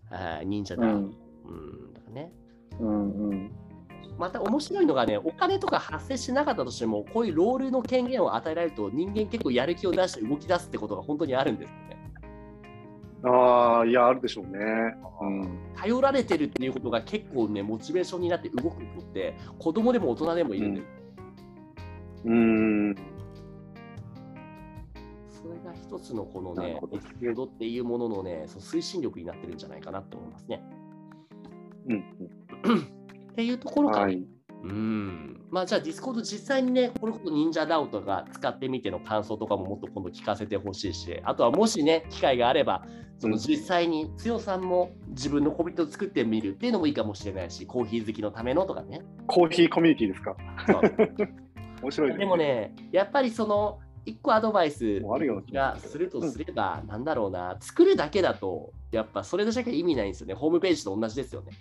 [0.09, 0.85] はい、忍者だ。
[0.85, 2.31] うん、うん、だね。
[2.79, 3.51] うんうん。
[4.17, 11.93] また面白いのがね、お金とか発生しなかったとしても、こういうロールの権限を与えられると、人間結構やる気を出して動き出すってことが本当にあるんですよね。
[13.25, 14.59] ああ、いや、あるでしょうね、
[15.21, 15.59] うん。
[15.75, 20.87] 頼られてるっていうことが結構ね、モチベーションになって動く人って、子供でも大人でもいるんです。
[22.25, 22.95] うん
[25.43, 30.63] それが一つのこのね、エスピードっていうもののね、その推進力になってるんじゃないかなって思いますね。
[31.89, 32.03] うん、
[33.33, 34.23] っていうところから、はい、
[34.63, 42.85] うんまあ、じゃあ、ディスコード実際にね、これこそ Ninja DAO とか使ってみての感想とかももっと今度聞かせてほしいし、あとはもしね、機会があれば、
[43.19, 49.01] その実際につよさんも自分のコミュニティを作ってみるっていうのもいいかもしれないし、コーヒー好きのためのとかね。
[49.27, 50.35] コーヒーコミュニティですか？
[51.81, 55.01] 面白いで、ね、でもね、やっぱりその、一個アドバイス
[55.53, 60.33] がするとすれば、なんだろうな、作るだけだと、やっぱそれだけ意味ないんですよね。
[60.33, 61.51] ホームページと同じですよね。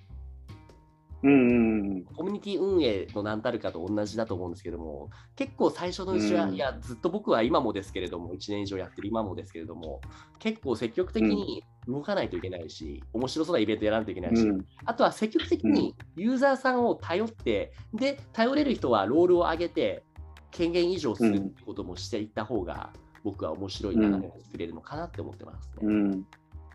[1.22, 10.00] うんコミュニティ運営の何たるかと同じだと思うんですけども、結構最初のうちは、いや、ずっと僕は今もですけれども、1年以上やってる今もですけれども、
[10.38, 20.04] 結構積極的に動かないといけないし、面白そうなイベントやらないといけないし、うん、あとは積極的にユーザーさんを頼って、で、頼れる人はロールを上げて、
[20.50, 22.90] 権限移譲するってこともしていった方が、
[23.24, 25.74] 僕は面白い流れを作れるのかなって思ってますね。
[25.82, 26.26] うん。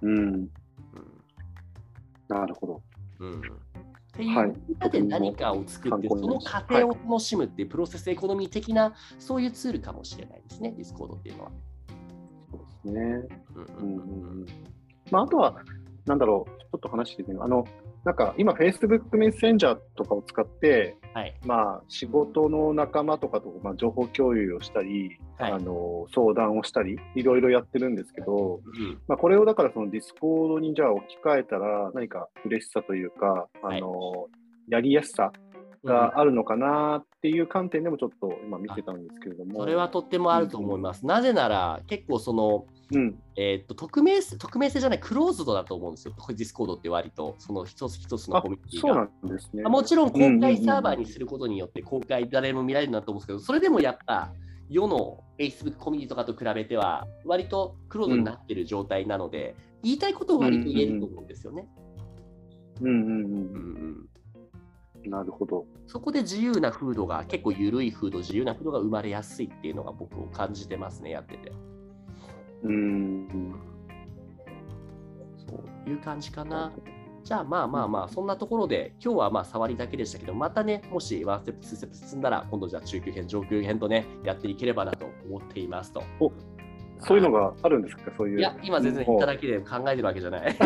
[0.01, 0.09] うん。
[0.09, 0.49] うん、
[2.29, 2.81] なるほど。
[3.19, 3.41] うん
[4.17, 11.51] っていうみんなで何かを作って、その過程を楽しむっていうプロセスエコノミー的な、そういうツールかもしれないですね、ディスコードっていうのは。
[12.51, 13.27] そうですね。
[13.79, 14.45] うん
[15.11, 15.55] まあ、あとは、
[16.05, 17.65] なんだろう、ちょっと話してみるあの、
[18.03, 35.31] なんか今、Facebook メッセンジャーとかを使って、はい、まあ、仕事の仲間とかと、まあ、情報共有をしたり、はい、あの相談をしたり、いろいろやってるんですけど、うん、まあ、これをだからそのディスコードにじゃあ置き換えたら、何か嬉しさというか、あの、はい、やりやすさ
[35.87, 39.59] があるのかなっていう観点でもちょっと今見てたんですけれども。
[39.59, 41.01] それはとってもあると思います。
[41.01, 46.13] うん、なぜなら結構その、うん、えー、っと匿名匿名性じゃないクローズドだと思うんですよ。
[46.29, 48.93] ディスコードって割とその一つ一つのコミュニティが。
[48.93, 49.63] そうなんですね。
[49.63, 54.31] もちろん公開サーバーにすることによって公開誰も見られるなと思うんですけど、それでもやっぱ
[54.69, 61.67] 世の Facebook コミュニティとかと比べては割とクローズになってる状態なので、うん、言いたいことを割と言えると思うんですよね。
[62.81, 63.05] うんうんうん。
[63.05, 63.17] うんう
[64.03, 64.05] ん
[65.09, 65.65] なるほど。
[65.85, 71.51] そこで自由な風土が、結構緩い風土、自由な風土が生まれやすいっていうのが僕を感じてますね、やってて。
[72.63, 73.55] うん。
[75.37, 76.71] そういう感じかな。
[77.23, 86.01] じゃあまあまあまあ、そんなところで、今日はまあ触りだけでしたけど、またね、もしワンステップ、ツーステップ進んだら、今度じゃあ中級編、上級編とね、やっていければなと思っていますと。
[86.19, 86.31] お
[86.99, 88.39] そういうのがあるんですか、そういう。
[88.39, 90.57] いや、今全然言っただけで考えてるわけじゃない。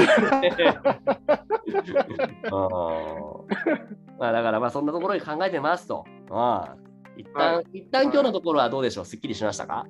[4.22, 6.06] まあだからまあそんなところに考えてますと。
[6.30, 6.76] あ
[7.18, 9.88] 一旦、はい、一旦今日のところはどうでしょう、すっきりしましたか？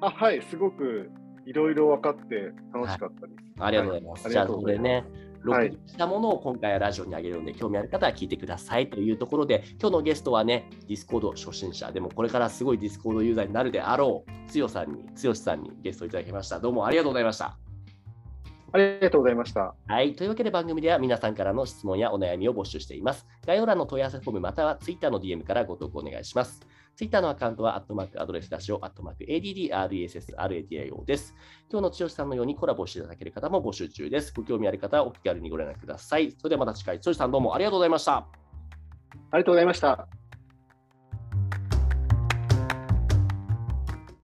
[0.00, 1.10] あはい、すごく
[1.44, 3.60] いろいろ分かって楽しかったです。
[3.60, 4.24] はい、ありがとうございます。
[4.24, 5.04] はい、じゃあ、それね、
[5.42, 16.58] 録音したものを今回はラジオにあげるので、興味ある方は聞いてくださいというところで、今日のゲストはね、ディスコード初心者、でもこれからすごいディスコードユーザーになるであろう、つよさんに、つよしさんにゲストいただきました。
[16.58, 17.58] どうもありがとうございました。
[18.72, 19.74] ありがとうございました。
[19.86, 20.14] はい。
[20.14, 23.26] というわけで番組では皆さんからの質問やお悩みを募集しています。
[23.46, 26.60] 概要欄の問い合わせフォームまたは Twitter の DM からご投稿お願いします。
[26.96, 31.34] Twitter のアカウントは、アットマークアドレス出しを、アットマーク ADDRESSRADIO です。
[31.70, 34.32] 今日の剛さんのようにコラボしていただける方も募集中です。
[34.34, 36.32] ご興味ある方はお気軽にご連絡ください。
[36.32, 38.16] それではまた次回、剛さんどうもありがとうございました。
[38.16, 38.26] あ
[39.34, 40.25] りがとうございました。